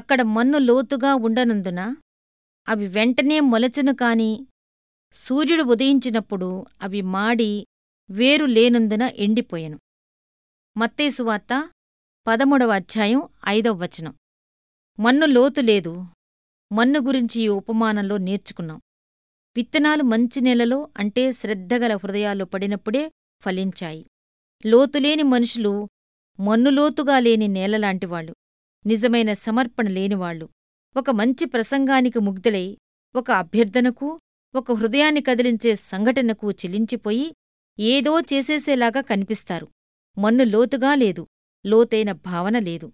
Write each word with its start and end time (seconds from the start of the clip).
అక్కడ 0.00 0.22
మన్ను 0.22 0.58
లోతుగా 0.58 1.14
ఉండనందున 1.14 1.96
అవి 2.68 2.86
వెంటనే 2.86 3.40
మొలచను 3.40 3.94
కాని 3.94 4.46
సూర్యుడు 5.12 5.62
ఉదయించినప్పుడు 5.62 6.66
అవి 6.82 7.02
మాడి 7.02 7.66
వేరు 8.10 8.44
లేనందున 8.44 9.02
ఎండిపోయెను. 9.02 9.78
మత్తేసు 10.76 11.22
వార్త 11.22 11.70
పదమూడవ 12.26 12.70
అధ్యాయం 12.70 13.22
ఐదవ 13.48 13.72
వచనం. 13.72 14.14
మన్ను 15.00 15.26
లోతు 15.26 15.60
లేదు. 15.60 16.06
మన్ను 16.72 17.00
గురించి 17.00 17.42
ఈ 17.42 17.48
ఉపమానంలో 17.48 18.16
నేర్చుకున్నాం. 18.16 18.80
విత్తనాలు 19.56 20.02
మంచి 20.02 20.40
నెలలో 20.40 20.90
అంటే 20.98 21.32
శ్రద్ధగల 21.32 21.96
హృదయాల్లో 21.96 22.44
పడినప్పుడే 22.44 23.12
ఫలించాయి. 23.40 24.06
లోతులేని 24.66 25.22
మనుషులు 25.22 25.88
మన్నులోతుగా 26.40 27.18
లేని 27.18 27.48
నేలలాంటివాళ్ళు 27.48 28.34
నిజమైన 28.86 29.32
సమర్పణ 29.32 29.88
లేనివాళ్ళు 29.88 30.46
ఒక 30.96 31.10
మంచి 31.10 31.44
ప్రసంగానికి 31.44 32.18
ముగ్ధులై 32.18 32.66
ఒక 33.14 33.30
అభ్యర్థనకు 33.30 34.20
ఒక 34.54 34.72
హృదయాన్ని 34.72 35.20
కదిలించే 35.20 35.74
సంఘటనకు 35.74 36.50
చెలించిపోయి 36.50 37.26
ఏదో 37.78 38.20
చేసేసేలాగా 38.20 39.00
కనిపిస్తారు. 39.00 39.66
మన్ను 40.18 40.44
లోతుగా 40.44 40.94
లేదు 40.94 41.26
లోతైన 41.64 42.12
భావన 42.12 42.58
లేదు. 42.58 42.92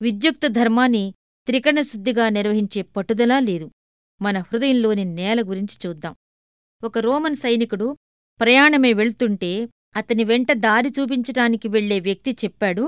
విద్యుక్త 0.00 0.46
ధర్మాన్ని 0.46 1.04
త్రికణశుద్ధిగా 1.46 2.28
నిర్వహించే 2.28 2.82
పట్టుదలా 2.82 3.40
లేదు. 3.40 3.70
మన 4.20 4.38
హృదయంలోని 4.38 5.04
నేల 5.04 5.42
గురించి 5.42 5.76
చూద్దాం. 5.86 6.14
ఒక 6.84 6.98
రోమన్ 6.98 7.34
సైనికుడు 7.34 7.96
ప్రయాణమే 8.40 8.92
వెళ్తుంటే 8.92 9.68
అతని 9.96 10.24
వెంట 10.24 10.52
దారి 10.52 10.92
చూపించటానికి 11.00 11.68
వెళ్ళే 11.68 12.00
వ్యక్తి 12.00 12.36
చెప్పాడు 12.44 12.84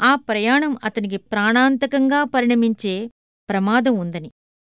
ఆ 0.00 0.14
ప్రయాణం 0.14 0.76
అతనికి 0.84 1.16
ప్రాణాంతకంగా 1.16 2.24
పరిణమించే 2.24 3.10
ప్రమాదం 3.48 3.96
ఉందని. 3.96 4.30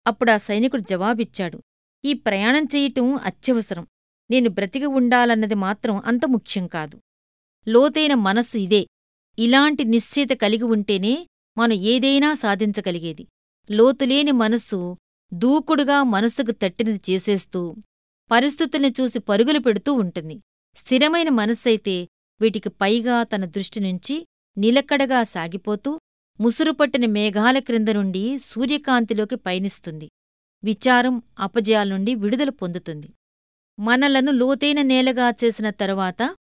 అప్పుడా 0.08 0.38
సైనికుడు 0.38 0.82
జవాబిచ్చాడు. 0.82 1.62
ఈ 2.06 2.14
ప్రయాణం 2.14 2.64
చెయ్యటం 2.64 3.16
అత్యవసరం. 3.16 3.88
నేను 4.32 4.50
బ్రతికి 4.50 4.86
ఉండాలన్నది 4.86 5.56
మాత్రం 5.56 6.02
అంత 6.06 6.26
ముఖ్యం 6.26 6.68
కాదు. 6.68 7.00
లోతైన 7.68 8.14
మనస్సు 8.14 8.58
ఇదే. 8.58 8.88
ఇలాంటి 9.40 9.84
నిశ్చయిత 9.84 10.30
కలిగి 10.30 10.64
ఉంటేనే 10.64 11.28
మనం 11.58 11.74
ఏదైనా 11.74 12.34
సాధించగలిగేది. 12.34 13.28
లోతులేని 13.72 14.32
మనస్సు 14.32 14.98
దూకుడుగా 15.34 16.04
మనసుకు 16.04 16.52
తట్టినది 16.52 17.12
చేసేస్తూ 17.12 17.76
పరిస్థితుల్ని 18.32 18.94
చూసి 19.02 19.20
పరుగులు 19.20 19.60
పెడుతూ 19.60 19.94
ఉంటుంది. 19.94 20.42
స్థిరమైన 20.76 21.30
మనస్సైతే 21.30 22.08
వీటికి 22.42 22.70
పైగా 22.70 23.24
తన 23.24 23.46
దృష్టి 23.46 23.80
నుంచి 23.80 24.28
నిలకడగా 24.58 25.24
సాగిపోతూ 25.24 26.00
ముసురుపట్టిన 26.40 27.06
మేఘాల 27.06 27.60
క్రింద 27.60 27.90
నుండి 27.90 28.38
సూర్యకాంతిలోకి 28.38 29.36
పయనిస్తుంది. 29.36 30.10
విచారం 30.64 31.22
అపజయాల 31.40 31.90
నుండి 31.90 32.16
విడుదల 32.16 32.50
పొందుతుంది. 32.50 33.14
మనలను 33.80 34.32
లోతైన 34.32 34.82
నేలగా 34.82 35.30
చేసిన 35.30 35.70
తరువాత 35.70 36.36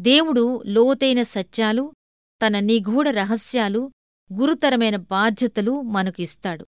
దేవుడు 0.00 0.62
లోతైన 0.66 1.22
సత్యాలు 1.22 1.92
తన 2.46 2.60
నిగూఢ 2.60 3.08
రహస్యాలు 3.08 3.90
గురుతరమైన 4.32 4.96
బాధ్యతలు 4.96 5.80
మనకు 5.80 6.22
ఇస్తాడు. 6.22 6.66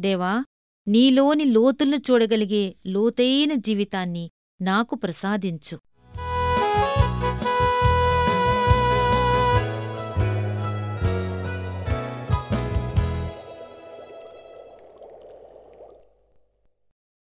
దేవా 0.00 0.44
నీలోని 0.88 1.44
లోతులను 1.44 1.96
చూడగలిగే 1.96 2.74
లోతైన 2.86 3.54
జీవితాన్ని 3.54 4.30
నాకు 4.62 4.94
ప్రసాదించు. 4.94 5.78